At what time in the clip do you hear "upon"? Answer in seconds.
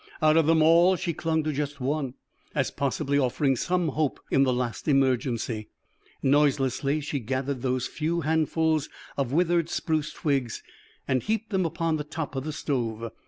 11.67-11.97